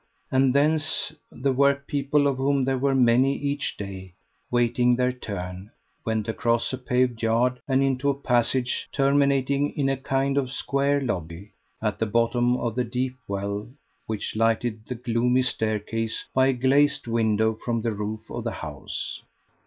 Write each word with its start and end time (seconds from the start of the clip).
And 0.31 0.51
thence 0.55 1.13
the 1.31 1.53
workpeople, 1.53 2.25
of 2.25 2.37
whom 2.37 2.65
there 2.65 2.79
were 2.79 2.95
many 2.95 3.35
each 3.37 3.77
day 3.77 4.13
waiting 4.49 4.95
their 4.95 5.11
turn, 5.13 5.69
went 6.03 6.27
across 6.27 6.73
a 6.73 6.79
paved 6.79 7.21
yard 7.21 7.59
and 7.67 7.83
into 7.83 8.09
a 8.09 8.15
passage 8.19 8.89
terminating 8.91 9.69
in 9.77 9.89
a 9.89 9.97
kind 9.97 10.39
of 10.39 10.51
square 10.51 11.01
lobby, 11.01 11.51
at 11.83 11.99
the 11.99 12.07
bottom 12.07 12.57
of 12.57 12.73
the 12.73 12.83
deep 12.83 13.15
well 13.27 13.67
which 14.07 14.35
lighted 14.35 14.87
the 14.87 14.95
gloomy 14.95 15.43
staircase 15.43 16.25
by 16.33 16.47
a 16.47 16.53
glazed 16.53 17.05
window 17.05 17.53
from 17.53 17.83
the 17.83 17.91
roof 17.93 18.27
of 18.31 18.43
the 18.43 18.51
house. 18.65 19.21